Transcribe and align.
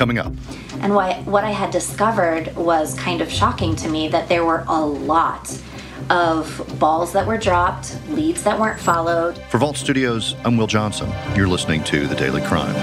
coming 0.00 0.16
up. 0.18 0.32
And 0.80 0.94
what, 0.94 1.18
what 1.26 1.44
I 1.44 1.50
had 1.50 1.70
discovered 1.70 2.56
was 2.56 2.98
kind 2.98 3.20
of 3.20 3.30
shocking 3.30 3.76
to 3.76 3.88
me 3.90 4.08
that 4.08 4.30
there 4.30 4.46
were 4.46 4.64
a 4.66 4.80
lot 4.82 5.60
of 6.08 6.78
balls 6.78 7.12
that 7.12 7.26
were 7.26 7.36
dropped, 7.36 7.98
leads 8.08 8.42
that 8.44 8.58
weren't 8.58 8.80
followed. 8.80 9.36
For 9.50 9.58
Vault 9.58 9.76
Studios, 9.76 10.36
I'm 10.42 10.56
Will 10.56 10.66
Johnson. 10.66 11.12
You're 11.36 11.48
listening 11.48 11.84
to 11.84 12.06
The 12.06 12.14
Daily 12.14 12.40
Crime. 12.40 12.74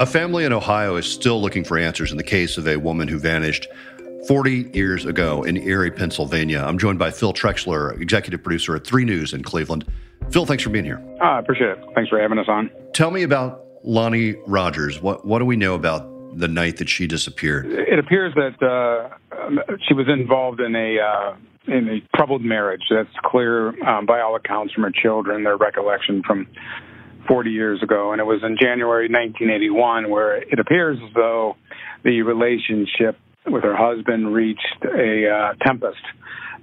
A 0.00 0.06
family 0.06 0.46
in 0.46 0.54
Ohio 0.54 0.96
is 0.96 1.04
still 1.04 1.42
looking 1.42 1.62
for 1.62 1.76
answers 1.76 2.10
in 2.10 2.16
the 2.16 2.24
case 2.24 2.56
of 2.56 2.66
a 2.66 2.78
woman 2.78 3.06
who 3.06 3.18
vanished 3.18 3.68
40 4.26 4.70
years 4.72 5.04
ago 5.04 5.42
in 5.42 5.58
Erie, 5.58 5.90
Pennsylvania. 5.90 6.64
I'm 6.66 6.78
joined 6.78 6.98
by 6.98 7.10
Phil 7.10 7.34
Trexler, 7.34 8.00
executive 8.00 8.42
producer 8.42 8.74
at 8.74 8.86
3 8.86 9.04
News 9.04 9.34
in 9.34 9.42
Cleveland. 9.42 9.84
Phil, 10.30 10.46
thanks 10.46 10.62
for 10.62 10.70
being 10.70 10.86
here. 10.86 11.02
I 11.20 11.36
uh, 11.36 11.38
appreciate 11.40 11.68
it. 11.68 11.84
Thanks 11.94 12.08
for 12.08 12.18
having 12.18 12.38
us 12.38 12.48
on. 12.48 12.70
Tell 12.94 13.10
me 13.10 13.22
about 13.22 13.65
Lonnie 13.86 14.34
Rogers. 14.46 15.00
What, 15.00 15.24
what 15.24 15.38
do 15.38 15.44
we 15.44 15.56
know 15.56 15.74
about 15.74 16.38
the 16.38 16.48
night 16.48 16.76
that 16.78 16.88
she 16.88 17.06
disappeared? 17.06 17.66
It 17.66 17.98
appears 17.98 18.34
that 18.34 18.62
uh, 18.62 19.16
she 19.88 19.94
was 19.94 20.06
involved 20.08 20.60
in 20.60 20.74
a 20.74 20.98
uh, 20.98 21.36
in 21.68 21.88
a 21.88 22.16
troubled 22.16 22.42
marriage. 22.42 22.82
That's 22.90 23.08
clear 23.24 23.68
um, 23.88 24.06
by 24.06 24.20
all 24.20 24.36
accounts 24.36 24.74
from 24.74 24.84
her 24.84 24.92
children, 24.92 25.44
their 25.44 25.56
recollection 25.56 26.22
from 26.24 26.46
40 27.26 27.50
years 27.50 27.82
ago. 27.82 28.12
And 28.12 28.20
it 28.20 28.24
was 28.24 28.42
in 28.44 28.56
January 28.60 29.08
1981 29.08 30.10
where 30.10 30.36
it 30.36 30.58
appears 30.58 30.98
as 31.04 31.12
though 31.14 31.56
the 32.04 32.22
relationship 32.22 33.18
with 33.46 33.64
her 33.64 33.76
husband 33.76 34.32
reached 34.32 34.84
a 34.84 35.28
uh, 35.28 35.64
tempest. 35.64 36.02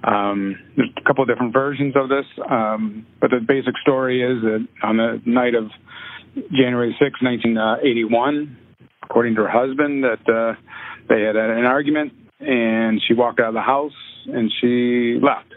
Um, 0.03 0.59
there's 0.75 0.89
a 0.97 1.03
couple 1.03 1.23
of 1.23 1.29
different 1.29 1.53
versions 1.53 1.95
of 1.95 2.09
this, 2.09 2.25
um, 2.49 3.05
but 3.21 3.31
the 3.31 3.39
basic 3.39 3.77
story 3.81 4.21
is 4.21 4.41
that 4.41 4.67
on 4.83 4.97
the 4.97 5.21
night 5.25 5.55
of 5.55 5.69
January 6.35 6.95
6, 6.99 7.21
1981, 7.21 8.57
according 9.03 9.35
to 9.35 9.41
her 9.41 9.49
husband, 9.49 10.03
that 10.03 10.27
uh, 10.27 10.53
they 11.09 11.21
had 11.21 11.35
an 11.35 11.65
argument 11.65 12.13
and 12.39 13.01
she 13.07 13.13
walked 13.13 13.39
out 13.39 13.49
of 13.49 13.53
the 13.53 13.61
house 13.61 13.93
and 14.27 14.51
she 14.59 15.19
left. 15.21 15.53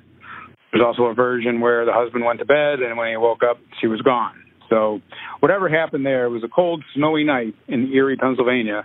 There's 0.73 0.85
also 0.85 1.05
a 1.05 1.15
version 1.15 1.61
where 1.61 1.85
the 1.85 1.93
husband 1.93 2.25
went 2.25 2.41
to 2.41 2.45
bed 2.45 2.81
and 2.81 2.99
when 2.99 3.11
he 3.11 3.17
woke 3.17 3.43
up, 3.49 3.59
she 3.81 3.87
was 3.87 4.01
gone. 4.03 4.35
So 4.69 5.01
whatever 5.41 5.69
happened 5.69 6.05
there, 6.05 6.27
it 6.27 6.31
was 6.31 6.45
a 6.45 6.49
cold, 6.49 6.85
snowy 6.95 7.25
night 7.25 7.55
in 7.69 7.93
Erie, 7.93 8.17
Pennsylvania, 8.17 8.85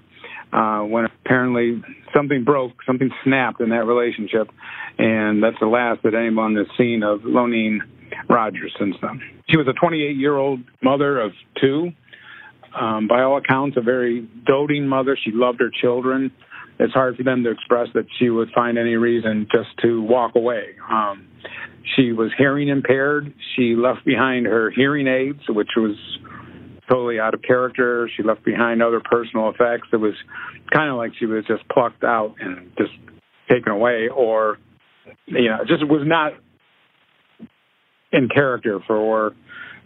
uh, 0.54 0.82
when 0.82 1.06
apparently 1.06 1.82
something 2.16 2.44
broke, 2.44 2.74
something 2.86 3.10
snapped 3.24 3.62
in 3.62 3.70
that 3.70 3.86
relationship, 3.86 4.48
and 4.98 5.42
that's 5.42 5.58
the 5.60 5.66
last 5.66 6.04
that 6.04 6.14
anyone 6.14 6.56
has 6.56 6.68
seen 6.78 7.04
of 7.04 7.22
Lonene 7.22 7.80
Rogers 8.30 8.74
since 8.80 8.96
then. 9.02 9.22
She 9.50 9.58
was 9.58 9.68
a 9.68 9.74
28-year-old 9.74 10.60
mother 10.82 11.20
of 11.20 11.32
two. 11.60 11.92
Um, 12.80 13.08
by 13.08 13.22
all 13.22 13.38
accounts, 13.38 13.76
a 13.78 13.82
very 13.82 14.28
doting 14.46 14.88
mother. 14.88 15.18
She 15.22 15.32
loved 15.32 15.60
her 15.60 15.70
children. 15.82 16.32
It's 16.80 16.94
hard 16.94 17.18
for 17.18 17.24
them 17.24 17.44
to 17.44 17.52
express 17.52 17.90
that 17.94 18.06
she 18.18 18.30
would 18.30 18.50
find 18.56 18.78
any 18.78 18.96
reason 18.96 19.48
just 19.52 19.70
to 19.84 20.02
walk 20.02 20.36
away. 20.36 20.76
Um, 20.90 21.28
she 21.96 22.12
was 22.12 22.32
hearing 22.38 22.70
impaired. 22.70 23.34
She 23.56 23.76
left 23.76 24.06
behind 24.06 24.46
her 24.46 24.72
hearing 24.72 25.08
aids, 25.08 25.42
which 25.50 25.70
was 25.76 25.96
totally 26.90 27.20
out 27.20 27.34
of 27.34 27.42
character. 27.42 28.10
She 28.16 28.24
left 28.24 28.44
behind 28.44 28.82
other 28.82 29.00
personal 29.00 29.50
effects. 29.50 29.90
It 29.92 29.98
was 29.98 30.14
kind 30.72 30.90
of 30.90 30.98
like 30.98 31.12
she 31.20 31.26
was 31.26 31.46
just 31.46 31.68
plucked 31.70 32.04
out 32.04 32.36
and 32.40 32.72
just 32.78 32.92
taken 33.50 33.72
away, 33.72 34.08
or 34.08 34.58
you 35.28 35.50
know, 35.50 35.60
just 35.68 35.86
was 35.88 36.04
not 36.06 36.34
in 38.12 38.30
character 38.30 38.80
for 38.86 39.34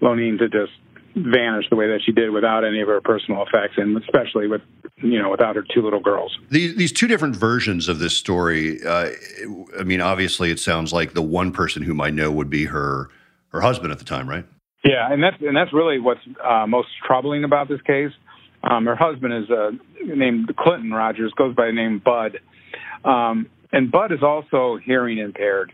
Lonene 0.01 0.37
to 0.39 0.49
just 0.49 0.73
vanish 1.15 1.65
the 1.69 1.75
way 1.75 1.87
that 1.87 2.01
she 2.05 2.11
did 2.11 2.31
without 2.31 2.65
any 2.65 2.81
of 2.81 2.87
her 2.87 2.99
personal 3.01 3.43
effects, 3.43 3.75
and 3.77 3.97
especially 3.97 4.47
with 4.47 4.61
you 4.97 5.21
know 5.21 5.29
without 5.29 5.55
her 5.55 5.63
two 5.73 5.81
little 5.81 6.01
girls. 6.01 6.37
These 6.49 6.75
these 6.75 6.91
two 6.91 7.07
different 7.07 7.35
versions 7.35 7.87
of 7.87 7.99
this 7.99 8.15
story. 8.15 8.83
Uh, 8.83 9.11
I 9.79 9.83
mean, 9.83 10.01
obviously, 10.01 10.51
it 10.51 10.59
sounds 10.59 10.91
like 10.91 11.13
the 11.13 11.21
one 11.21 11.51
person 11.51 11.83
whom 11.83 12.01
I 12.01 12.09
know 12.09 12.31
would 12.31 12.49
be 12.49 12.65
her 12.65 13.09
her 13.49 13.61
husband 13.61 13.91
at 13.91 13.99
the 13.99 14.05
time, 14.05 14.27
right? 14.29 14.45
Yeah, 14.83 15.11
and 15.11 15.23
that's 15.23 15.37
and 15.41 15.55
that's 15.55 15.73
really 15.73 15.99
what's 15.99 16.21
uh, 16.43 16.67
most 16.67 16.89
troubling 17.05 17.43
about 17.43 17.69
this 17.69 17.81
case. 17.81 18.11
Um, 18.63 18.85
her 18.85 18.95
husband 18.95 19.33
is 19.33 19.49
uh, 19.49 19.71
named 20.03 20.53
Clinton 20.57 20.91
Rogers, 20.91 21.31
goes 21.37 21.55
by 21.55 21.67
the 21.67 21.71
name 21.71 22.01
Bud, 22.03 22.39
um, 23.03 23.47
and 23.71 23.91
Bud 23.91 24.11
is 24.11 24.21
also 24.21 24.77
hearing 24.83 25.19
impaired. 25.19 25.71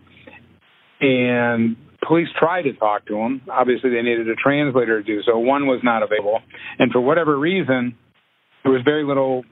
And 1.00 1.78
police 2.08 2.28
tried 2.38 2.64
to 2.64 2.74
talk 2.74 3.06
to 3.08 3.16
him. 3.16 3.42
Obviously, 3.50 3.90
they 3.92 4.02
needed 4.02 4.28
a 4.30 4.36
translator 4.36 5.02
to 5.02 5.06
do 5.06 5.22
so. 5.24 5.38
One 5.38 5.68
was 5.68 5.82
not 5.84 6.04
available, 6.04 6.40
and 6.80 6.92
for 6.92 7.02
whatever 7.02 7.38
reason, 7.38 7.96
there 8.64 8.72
was 8.72 8.82
very 8.84 9.04
little 9.04 9.44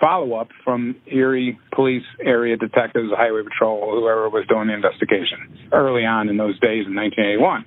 follow 0.00 0.34
up 0.34 0.48
from 0.64 0.96
Erie 1.06 1.58
Police 1.74 2.04
Area 2.22 2.56
Detectives, 2.56 3.10
Highway 3.16 3.42
Patrol, 3.42 3.98
whoever 3.98 4.28
was 4.28 4.44
doing 4.48 4.68
the 4.68 4.74
investigation 4.74 5.68
early 5.72 6.04
on 6.04 6.28
in 6.28 6.36
those 6.36 6.58
days 6.60 6.86
in 6.86 6.94
1981. 6.94 7.64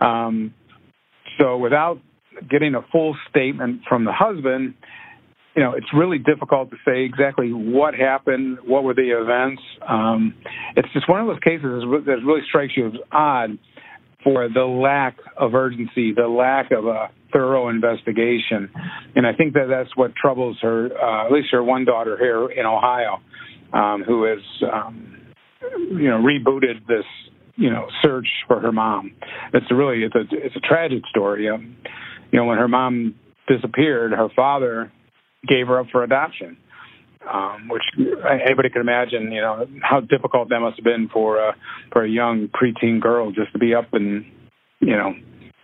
Um, 0.00 0.54
so 1.38 1.56
without 1.56 2.00
getting 2.50 2.74
a 2.74 2.82
full 2.90 3.16
statement 3.30 3.82
from 3.88 4.04
the 4.04 4.12
husband, 4.12 4.74
you 5.54 5.62
know, 5.62 5.72
it's 5.72 5.92
really 5.94 6.18
difficult 6.18 6.70
to 6.70 6.76
say 6.84 7.02
exactly 7.02 7.52
what 7.52 7.94
happened, 7.94 8.58
what 8.64 8.84
were 8.84 8.94
the 8.94 9.10
events. 9.10 9.62
Um, 9.86 10.34
it's 10.76 10.88
just 10.92 11.08
one 11.08 11.20
of 11.20 11.26
those 11.26 11.40
cases 11.40 11.84
that 12.06 12.16
really 12.24 12.40
strikes 12.48 12.72
you 12.76 12.88
as 12.88 12.94
odd 13.10 13.58
for 14.24 14.48
the 14.48 14.64
lack 14.64 15.16
of 15.36 15.54
urgency, 15.54 16.12
the 16.14 16.28
lack 16.28 16.70
of 16.70 16.86
a 16.86 17.10
thorough 17.32 17.68
investigation. 17.68 18.70
And 19.14 19.26
I 19.26 19.32
think 19.32 19.54
that 19.54 19.66
that's 19.68 19.94
what 19.96 20.14
troubles 20.14 20.58
her, 20.62 20.90
uh, 20.96 21.26
at 21.26 21.32
least 21.32 21.48
her 21.52 21.62
one 21.62 21.84
daughter 21.84 22.16
here 22.16 22.50
in 22.50 22.64
Ohio, 22.64 23.18
um, 23.72 24.04
who 24.06 24.24
has, 24.24 24.38
um, 24.72 25.16
you 25.90 26.08
know, 26.08 26.22
rebooted 26.22 26.86
this 26.86 27.04
you 27.56 27.70
know 27.70 27.86
search 28.02 28.28
for 28.46 28.60
her 28.60 28.72
mom. 28.72 29.12
It's 29.52 29.66
a 29.70 29.74
really 29.74 30.04
it's 30.04 30.14
a 30.14 30.22
it's 30.30 30.56
a 30.56 30.60
tragic 30.60 31.02
story. 31.10 31.48
Um, 31.48 31.76
you 32.30 32.38
know, 32.38 32.46
when 32.46 32.58
her 32.58 32.68
mom 32.68 33.14
disappeared, 33.46 34.12
her 34.12 34.28
father 34.34 34.90
gave 35.46 35.66
her 35.66 35.80
up 35.80 35.86
for 35.90 36.04
adoption, 36.04 36.56
um, 37.30 37.68
which 37.68 37.82
anybody 37.98 38.70
could 38.70 38.80
imagine. 38.80 39.32
You 39.32 39.40
know 39.40 39.66
how 39.82 40.00
difficult 40.00 40.48
that 40.50 40.60
must 40.60 40.76
have 40.76 40.84
been 40.84 41.08
for 41.12 41.38
a 41.38 41.56
for 41.92 42.04
a 42.04 42.08
young 42.08 42.48
preteen 42.48 43.00
girl 43.00 43.32
just 43.32 43.52
to 43.52 43.58
be 43.58 43.74
up 43.74 43.92
and 43.92 44.24
you 44.80 44.96
know 44.96 45.14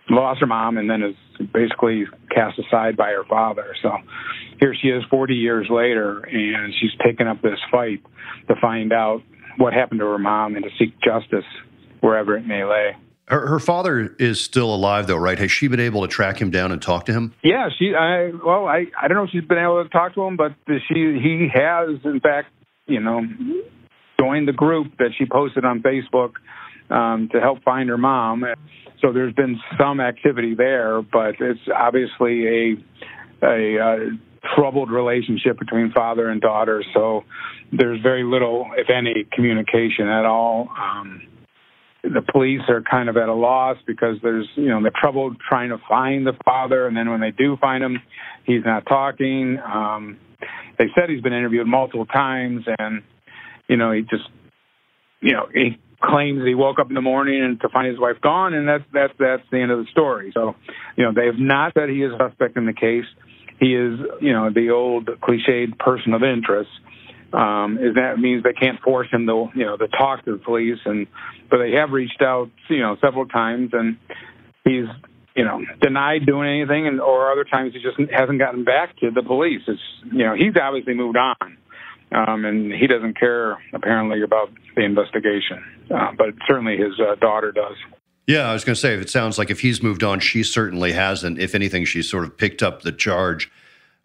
lost 0.09 0.41
her 0.41 0.47
mom 0.47 0.77
and 0.77 0.89
then 0.89 1.03
is 1.03 1.15
basically 1.53 2.05
cast 2.33 2.59
aside 2.59 2.97
by 2.97 3.09
her 3.09 3.23
father. 3.29 3.75
So 3.81 3.91
here 4.59 4.75
she 4.79 4.89
is 4.89 5.03
40 5.09 5.35
years 5.35 5.67
later, 5.69 6.19
and 6.19 6.73
she's 6.79 6.91
taken 7.03 7.27
up 7.27 7.41
this 7.41 7.59
fight 7.71 8.01
to 8.47 8.55
find 8.59 8.91
out 8.91 9.21
what 9.57 9.73
happened 9.73 9.99
to 9.99 10.05
her 10.07 10.17
mom 10.17 10.55
and 10.55 10.63
to 10.63 10.71
seek 10.77 10.99
justice 11.01 11.45
wherever 12.01 12.37
it 12.37 12.45
may 12.45 12.63
lay. 12.63 12.95
Her, 13.29 13.45
her, 13.45 13.59
father 13.59 14.15
is 14.17 14.41
still 14.41 14.73
alive, 14.73 15.05
though, 15.05 15.15
right? 15.15 15.37
Has 15.37 15.51
she 15.51 15.67
been 15.67 15.79
able 15.79 16.01
to 16.01 16.07
track 16.07 16.41
him 16.41 16.49
down 16.49 16.71
and 16.71 16.81
talk 16.81 17.05
to 17.05 17.13
him? 17.13 17.33
Yeah, 17.43 17.69
she. 17.77 17.93
I 17.93 18.31
well, 18.43 18.65
I 18.65 18.85
I 18.99 19.07
don't 19.07 19.17
know 19.17 19.23
if 19.25 19.29
she's 19.29 19.43
been 19.43 19.59
able 19.59 19.83
to 19.83 19.89
talk 19.89 20.15
to 20.15 20.23
him, 20.23 20.35
but 20.35 20.53
she 20.67 21.19
he 21.21 21.47
has, 21.53 21.89
in 22.05 22.19
fact, 22.21 22.47
you 22.87 22.99
know, 22.99 23.21
joined 24.19 24.47
the 24.47 24.53
group 24.53 24.97
that 24.97 25.11
she 25.15 25.25
posted 25.25 25.63
on 25.63 25.83
Facebook 25.83 26.33
um, 26.89 27.29
to 27.31 27.39
help 27.39 27.61
find 27.63 27.89
her 27.89 27.99
mom. 27.99 28.45
So 28.99 29.13
there's 29.13 29.33
been 29.33 29.59
some 29.79 29.99
activity 29.99 30.55
there, 30.55 31.03
but 31.03 31.35
it's 31.39 31.61
obviously 31.73 32.47
a 32.47 33.45
a, 33.45 33.75
a 33.77 34.09
troubled 34.55 34.89
relationship 34.89 35.59
between 35.59 35.91
father 35.91 36.29
and 36.29 36.41
daughter. 36.41 36.83
So 36.93 37.25
there's 37.71 38.01
very 38.01 38.23
little, 38.23 38.71
if 38.75 38.89
any, 38.89 39.27
communication 39.31 40.07
at 40.07 40.25
all. 40.25 40.69
Um, 40.75 41.21
the 42.03 42.21
police 42.31 42.61
are 42.69 42.81
kind 42.81 43.09
of 43.09 43.17
at 43.17 43.27
a 43.27 43.33
loss 43.33 43.77
because 43.85 44.15
there's 44.23 44.47
you 44.55 44.69
know 44.69 44.81
they're 44.81 44.91
trouble 44.95 45.35
trying 45.47 45.69
to 45.69 45.77
find 45.87 46.25
the 46.25 46.33
father 46.45 46.87
and 46.87 46.95
then 46.95 47.09
when 47.09 47.19
they 47.19 47.31
do 47.31 47.57
find 47.57 47.83
him 47.83 47.99
he's 48.45 48.63
not 48.65 48.85
talking. 48.85 49.59
Um 49.59 50.17
they 50.77 50.85
said 50.95 51.09
he's 51.09 51.21
been 51.21 51.33
interviewed 51.33 51.67
multiple 51.67 52.05
times 52.05 52.63
and 52.79 53.03
you 53.67 53.75
know 53.75 53.91
he 53.91 54.01
just 54.01 54.29
you 55.21 55.33
know 55.33 55.47
he 55.53 55.77
claims 56.01 56.41
he 56.45 56.55
woke 56.55 56.79
up 56.79 56.87
in 56.87 56.95
the 56.95 57.01
morning 57.01 57.43
and 57.43 57.59
to 57.59 57.67
find 57.67 57.87
his 57.87 57.99
wife 57.99 58.15
gone 58.21 58.53
and 58.53 58.67
that's 58.67 58.85
that's 58.93 59.13
that's 59.19 59.43
the 59.51 59.59
end 59.59 59.71
of 59.71 59.79
the 59.79 59.91
story. 59.91 60.31
So 60.33 60.55
you 60.95 61.03
know 61.03 61.11
they 61.13 61.25
have 61.25 61.39
not 61.39 61.73
said 61.73 61.89
he 61.89 62.01
is 62.01 62.13
a 62.13 62.29
suspect 62.29 62.55
in 62.55 62.65
the 62.65 62.73
case. 62.73 63.05
He 63.59 63.75
is 63.75 63.99
you 64.21 64.31
know 64.31 64.49
the 64.53 64.69
old 64.69 65.07
cliched 65.21 65.77
person 65.79 66.13
of 66.13 66.23
interest 66.23 66.69
um, 67.33 67.77
is 67.77 67.95
that 67.95 68.17
means 68.17 68.43
they 68.43 68.53
can't 68.53 68.79
force 68.81 69.07
him 69.11 69.27
to 69.27 69.49
you 69.55 69.65
know 69.65 69.77
to 69.77 69.87
talk 69.87 70.25
to 70.25 70.31
the 70.31 70.37
police 70.37 70.79
and 70.85 71.07
but 71.49 71.57
they 71.57 71.71
have 71.71 71.91
reached 71.91 72.21
out 72.21 72.49
you 72.69 72.79
know 72.79 72.97
several 73.01 73.25
times 73.27 73.71
and 73.73 73.97
he's 74.65 74.85
you 75.35 75.45
know 75.45 75.61
denied 75.81 76.25
doing 76.25 76.49
anything 76.49 76.87
and 76.87 76.99
or 76.99 77.31
other 77.31 77.43
times 77.43 77.73
he 77.73 77.81
just 77.81 77.97
hasn't 78.11 78.39
gotten 78.39 78.63
back 78.63 78.97
to 78.97 79.11
the 79.11 79.23
police. 79.23 79.61
It's 79.67 79.81
you 80.11 80.25
know 80.25 80.35
he's 80.35 80.53
obviously 80.61 80.93
moved 80.93 81.17
on. 81.17 81.57
Um, 82.11 82.43
and 82.43 82.73
he 82.73 82.87
doesn't 82.87 83.19
care 83.19 83.59
apparently 83.71 84.23
about 84.23 84.49
the 84.75 84.83
investigation. 84.83 85.63
Uh, 85.93 86.11
but 86.17 86.29
certainly 86.47 86.75
his 86.75 86.99
uh, 86.99 87.13
daughter 87.15 87.51
does. 87.51 87.75
Yeah 88.25 88.49
i 88.49 88.53
was 88.53 88.63
going 88.63 88.73
to 88.75 88.79
say 88.79 88.93
if 88.95 89.01
it 89.01 89.09
sounds 89.09 89.37
like 89.37 89.49
if 89.51 89.59
he's 89.61 89.81
moved 89.83 90.03
on 90.03 90.19
she 90.19 90.43
certainly 90.43 90.91
hasn't. 90.93 91.39
If 91.39 91.53
anything 91.53 91.85
she's 91.85 92.09
sort 92.09 92.23
of 92.23 92.35
picked 92.37 92.63
up 92.63 92.81
the 92.81 92.91
charge 92.91 93.51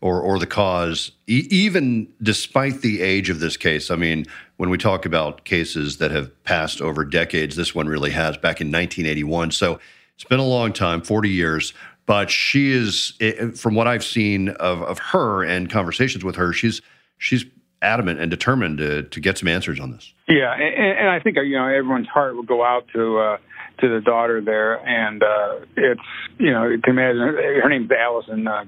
or 0.01 0.21
or 0.21 0.39
the 0.39 0.47
cause, 0.47 1.13
e- 1.27 1.47
even 1.51 2.09
despite 2.23 2.81
the 2.81 3.01
age 3.03 3.31
of 3.31 3.41
this 3.41 3.57
case. 3.57 3.91
I 3.91 3.97
mean, 3.97 4.27
when 4.57 4.71
we 4.71 4.79
talk 4.79 5.07
about 5.07 5.45
cases 5.45 5.99
that 5.99 6.11
have 6.11 6.31
passed 6.45 6.81
over 6.81 7.05
decades, 7.05 7.57
this 7.57 7.75
one 7.75 7.89
really 7.89 8.11
has 8.11 8.37
back 8.37 8.61
in 8.61 8.69
1981. 8.69 9.51
So 9.51 9.81
it's 10.15 10.25
been 10.25 10.41
a 10.41 10.47
long 10.47 10.73
time, 10.73 11.03
40 11.03 11.29
years. 11.29 11.73
But 12.07 12.31
she 12.31 12.71
is, 12.71 13.15
from 13.57 13.75
what 13.75 13.89
I've 13.89 14.05
seen 14.05 14.51
of, 14.51 14.83
of 14.83 14.99
her 14.99 15.43
and 15.43 15.71
conversations 15.71 16.23
with 16.23 16.37
her, 16.37 16.53
she's 16.53 16.83
she's 17.17 17.47
adamant 17.81 18.21
and 18.21 18.31
determined 18.31 18.79
to, 18.79 19.05
to 19.05 19.21
get 19.21 19.39
some 19.39 19.49
answers 19.49 19.81
on 19.81 19.93
this. 19.93 20.13
Yeah, 20.29 20.53
and, 20.55 20.99
and 20.99 21.09
I 21.09 21.21
think 21.21 21.37
you 21.37 21.57
know 21.57 21.67
everyone's 21.67 22.09
heart 22.09 22.35
will 22.37 22.43
go 22.43 22.65
out 22.65 22.87
to 22.95 23.19
uh, 23.19 23.37
to 23.81 23.89
the 23.89 24.01
daughter 24.01 24.41
there, 24.41 24.75
and 24.75 25.23
uh, 25.23 25.67
it's 25.77 26.01
you 26.39 26.53
know 26.53 26.67
you 26.69 26.81
can 26.81 26.93
imagine 26.93 27.19
her, 27.19 27.69
name's 27.69 27.91
Allison 27.91 28.47
uh, 28.47 28.65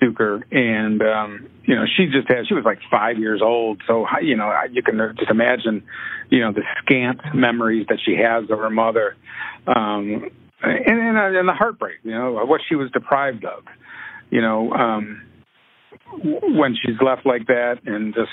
Duker, 0.00 0.42
and 0.52 1.00
um, 1.02 1.48
you 1.64 1.74
know 1.74 1.84
she 1.96 2.06
just 2.06 2.28
had 2.28 2.46
she 2.46 2.54
was 2.54 2.64
like 2.64 2.78
five 2.90 3.18
years 3.18 3.40
old, 3.42 3.82
so 3.86 4.06
you 4.22 4.36
know 4.36 4.52
you 4.70 4.82
can 4.82 4.98
just 5.18 5.30
imagine 5.30 5.82
you 6.28 6.40
know 6.40 6.52
the 6.52 6.62
scant 6.82 7.20
memories 7.34 7.86
that 7.88 7.98
she 8.04 8.16
has 8.16 8.44
of 8.50 8.58
her 8.58 8.70
mother, 8.70 9.16
um, 9.66 10.30
and, 10.62 10.98
and 10.98 11.36
and 11.36 11.48
the 11.48 11.54
heartbreak, 11.54 11.98
you 12.02 12.12
know 12.12 12.44
what 12.44 12.60
she 12.68 12.74
was 12.74 12.90
deprived 12.90 13.44
of, 13.44 13.64
you 14.30 14.40
know. 14.40 14.72
Um, 14.72 15.22
when 16.22 16.74
she's 16.74 16.96
left 17.04 17.24
like 17.24 17.46
that 17.46 17.76
and 17.86 18.14
just 18.14 18.30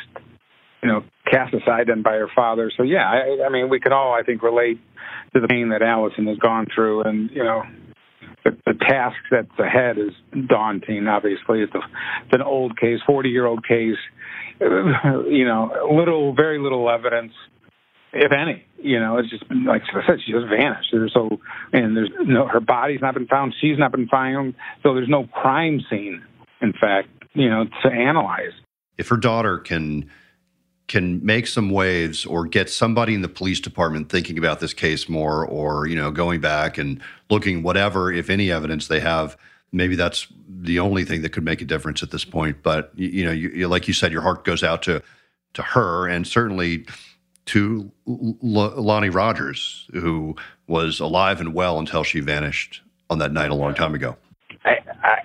you 0.82 0.90
know 0.90 1.04
cast 1.30 1.54
aside 1.54 1.88
then 1.88 2.02
by 2.02 2.14
her 2.14 2.30
father. 2.36 2.72
So 2.76 2.84
yeah, 2.84 3.10
I, 3.10 3.46
I 3.46 3.50
mean 3.50 3.70
we 3.70 3.80
can 3.80 3.94
all 3.94 4.14
I 4.14 4.24
think 4.24 4.42
relate 4.42 4.80
to 5.34 5.42
the 5.42 5.48
pain 5.48 5.70
that 5.70 5.82
Allison 5.82 6.28
has 6.28 6.38
gone 6.38 6.68
through, 6.74 7.04
and 7.04 7.30
you 7.32 7.44
know 7.44 7.64
the, 8.48 8.58
the 8.66 8.74
task 8.74 9.18
that's 9.30 9.60
ahead 9.60 9.98
is 9.98 10.14
daunting. 10.48 11.08
Obviously, 11.08 11.62
it's, 11.62 11.74
a, 11.74 11.80
it's 12.26 12.34
an 12.34 12.42
old 12.42 12.78
case, 12.80 13.00
forty 13.06 13.30
year 13.30 13.46
old 13.46 13.66
case. 13.66 13.98
You 14.60 15.46
know, 15.46 15.88
little, 15.92 16.34
very 16.34 16.58
little 16.58 16.90
evidence, 16.90 17.32
if 18.12 18.32
any. 18.32 18.66
You 18.82 19.00
know, 19.00 19.18
it's 19.18 19.30
just 19.30 19.44
like 19.52 19.84
I 19.94 20.08
said, 20.08 20.18
she 20.26 20.32
just 20.32 20.48
vanished. 20.48 20.90
There's 20.92 21.14
so, 21.14 21.40
and 21.74 21.96
there's 21.96 22.10
no, 22.26 22.48
her 22.48 22.60
body's 22.60 23.00
not 23.00 23.14
been 23.14 23.28
found. 23.28 23.54
She's 23.62 23.78
not 23.78 23.92
been 23.92 24.08
found. 24.08 24.56
So 24.82 24.96
there's 24.96 25.08
no 25.08 25.28
crime 25.28 25.82
scene. 25.92 26.24
In 26.60 26.74
fact, 26.74 27.10
you 27.36 27.52
know, 27.52 27.66
to 27.84 27.92
analyze. 27.92 28.54
If 28.98 29.10
her 29.10 29.18
daughter 29.18 29.60
can 29.60 30.10
can 30.88 31.24
make 31.26 31.48
some 31.48 31.70
waves 31.70 32.26
or 32.26 32.46
get 32.46 32.70
somebody 32.70 33.14
in 33.14 33.22
the 33.22 33.28
police 33.28 33.60
department 33.60 34.10
thinking 34.10 34.38
about 34.38 34.60
this 34.60 34.74
case 34.74 35.10
more 35.10 35.46
or 35.46 35.88
you 35.88 35.96
know 35.96 36.12
going 36.12 36.40
back 36.40 36.78
and 36.78 37.02
looking 37.30 37.64
whatever 37.64 38.12
if 38.12 38.30
any 38.30 38.52
evidence 38.52 38.88
they 38.88 39.00
have 39.00 39.38
maybe 39.72 39.96
that's 39.96 40.28
the 40.50 40.80
only 40.80 41.06
thing 41.06 41.22
that 41.22 41.30
could 41.30 41.44
make 41.44 41.62
a 41.62 41.66
difference 41.66 42.02
at 42.04 42.12
this 42.12 42.26
point. 42.26 42.58
But 42.64 42.92
you, 42.96 43.26
know 43.26 43.32
you, 43.32 43.68
like 43.68 43.88
you 43.88 43.94
said 43.94 44.12
your 44.12 44.22
heart 44.22 44.44
goes 44.44 44.64
out 44.64 44.84
to 44.84 45.02
to 45.54 45.62
her 45.62 46.08
and 46.08 46.28
certainly 46.28 46.86
to 47.46 47.92
L- 48.08 48.82
Lonnie 48.82 49.10
Rogers 49.10 49.88
who 49.94 50.36
was 50.68 51.00
alive 51.00 51.40
and 51.40 51.54
well 51.54 51.80
until 51.80 52.04
she 52.04 52.20
vanished 52.20 52.82
on 53.10 53.20
that 53.20 53.32
night 53.32 53.52
a 53.52 53.56
long 53.56 53.74
time 53.74 53.96
ago. 53.96 54.18
I, 54.66 54.78
I, 55.04 55.20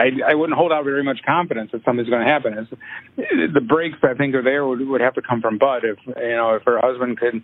I 0.00 0.30
I 0.32 0.34
wouldn't 0.34 0.56
hold 0.56 0.72
out 0.72 0.84
very 0.84 1.04
much 1.04 1.20
confidence 1.26 1.70
that 1.72 1.84
something's 1.84 2.08
going 2.08 2.24
to 2.24 2.30
happen. 2.30 2.54
It's, 2.54 3.54
the 3.54 3.60
breaks 3.60 3.98
I 4.02 4.14
think 4.14 4.34
are 4.34 4.42
there 4.42 4.66
would, 4.66 4.80
would 4.86 5.00
have 5.00 5.14
to 5.14 5.22
come 5.22 5.40
from 5.40 5.58
Bud. 5.58 5.82
If 5.84 5.98
you 6.06 6.36
know, 6.36 6.54
if 6.54 6.62
her 6.64 6.80
husband 6.80 7.18
could, 7.18 7.42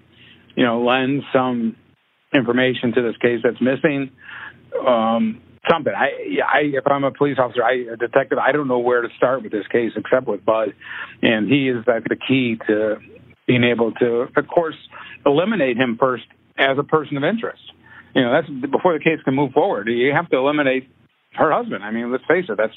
you 0.55 0.65
know, 0.65 0.83
lend 0.83 1.23
some 1.33 1.77
information 2.35 2.93
to 2.93 3.03
this 3.03 3.17
case 3.19 3.41
that's 3.43 3.61
missing, 3.61 4.11
um, 4.87 5.41
something. 5.71 5.93
I, 5.95 6.41
I, 6.45 6.61
if 6.75 6.87
I'm 6.87 7.05
a 7.05 7.11
police 7.11 7.39
officer, 7.39 7.63
I, 7.65 7.93
a 7.93 7.97
detective, 7.97 8.39
I 8.39 8.53
don't 8.53 8.69
know 8.69 8.79
where 8.79 9.03
to 9.03 9.09
start 9.17 9.43
with 9.43 9.53
this 9.53 9.67
case 9.69 9.93
except 9.97 10.27
with 10.27 10.45
Bud, 10.45 10.75
and 11.23 11.49
he 11.49 11.69
is 11.69 11.85
like 11.87 12.05
the 12.05 12.17
key 12.17 12.59
to 12.67 12.97
being 13.47 13.65
able 13.65 13.93
to, 13.93 14.29
of 14.37 14.49
course, 14.49 14.77
eliminate 15.25 15.77
him 15.77 15.97
first 15.99 16.25
as 16.59 16.79
a 16.79 16.83
person 16.83 17.17
of 17.17 17.25
interest. 17.25 17.63
You 18.15 18.23
know, 18.23 18.33
that's 18.33 18.49
before 18.71 18.95
the 18.95 19.05
case 19.05 19.21
can 19.25 19.35
move 19.35 19.53
forward. 19.53 19.89
You 19.89 20.13
have 20.13 20.29
to 20.31 20.37
eliminate 20.37 20.89
her 21.37 21.53
husband. 21.53 21.85
I 21.85 21.91
mean, 21.91 22.11
let's 22.11 22.25
face 22.27 22.47
it, 22.49 22.57
that's 22.57 22.75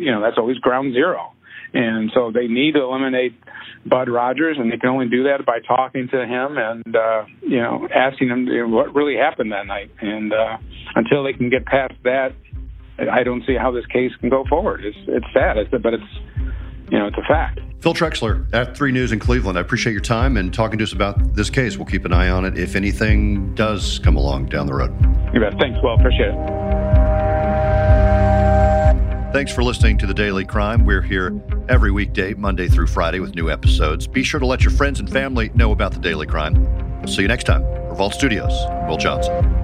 you 0.00 0.10
know 0.10 0.20
that's 0.20 0.38
always 0.38 0.58
ground 0.58 0.92
zero. 0.94 1.32
And 1.72 2.12
so 2.14 2.30
they 2.32 2.46
need 2.46 2.74
to 2.74 2.82
eliminate 2.82 3.34
Bud 3.84 4.08
Rogers, 4.08 4.56
and 4.60 4.70
they 4.70 4.76
can 4.76 4.90
only 4.90 5.08
do 5.08 5.24
that 5.24 5.44
by 5.44 5.58
talking 5.58 6.08
to 6.08 6.24
him 6.24 6.56
and 6.56 6.96
uh, 6.96 7.24
you 7.42 7.60
know 7.60 7.88
asking 7.94 8.28
him 8.28 8.70
what 8.70 8.94
really 8.94 9.16
happened 9.16 9.52
that 9.52 9.66
night. 9.66 9.90
And 10.00 10.32
uh, 10.32 10.58
until 10.94 11.24
they 11.24 11.32
can 11.32 11.50
get 11.50 11.66
past 11.66 11.94
that, 12.04 12.32
I 12.98 13.24
don't 13.24 13.44
see 13.44 13.56
how 13.56 13.72
this 13.72 13.86
case 13.86 14.12
can 14.20 14.30
go 14.30 14.44
forward. 14.48 14.84
It's 14.84 14.96
it's 15.08 15.26
sad, 15.34 15.56
it's, 15.56 15.70
but 15.70 15.94
it's 15.94 16.04
you 16.90 16.98
know 16.98 17.08
it's 17.08 17.18
a 17.18 17.26
fact. 17.26 17.60
Phil 17.80 17.92
Trexler 17.92 18.52
at 18.54 18.76
Three 18.76 18.92
News 18.92 19.12
in 19.12 19.18
Cleveland. 19.18 19.58
I 19.58 19.60
appreciate 19.60 19.92
your 19.92 20.00
time 20.00 20.36
and 20.36 20.54
talking 20.54 20.78
to 20.78 20.84
us 20.84 20.92
about 20.92 21.34
this 21.34 21.50
case. 21.50 21.76
We'll 21.76 21.86
keep 21.86 22.04
an 22.04 22.12
eye 22.12 22.30
on 22.30 22.44
it 22.44 22.56
if 22.56 22.76
anything 22.76 23.54
does 23.56 23.98
come 23.98 24.16
along 24.16 24.46
down 24.46 24.66
the 24.66 24.74
road. 24.74 24.94
You 25.34 25.40
bet. 25.40 25.58
Thanks, 25.58 25.78
Well. 25.82 25.94
Appreciate 25.94 26.28
it. 26.28 26.83
Thanks 29.34 29.52
for 29.52 29.64
listening 29.64 29.98
to 29.98 30.06
The 30.06 30.14
Daily 30.14 30.44
Crime. 30.44 30.84
We're 30.84 31.02
here 31.02 31.36
every 31.68 31.90
weekday, 31.90 32.34
Monday 32.34 32.68
through 32.68 32.86
Friday, 32.86 33.18
with 33.18 33.34
new 33.34 33.50
episodes. 33.50 34.06
Be 34.06 34.22
sure 34.22 34.38
to 34.38 34.46
let 34.46 34.62
your 34.62 34.70
friends 34.70 35.00
and 35.00 35.10
family 35.10 35.50
know 35.54 35.72
about 35.72 35.90
The 35.92 35.98
Daily 35.98 36.24
Crime. 36.24 37.00
We'll 37.00 37.12
see 37.12 37.22
you 37.22 37.26
next 37.26 37.42
time. 37.42 37.64
Vault 37.96 38.14
Studios, 38.14 38.52
Will 38.88 38.96
Johnson. 38.96 39.63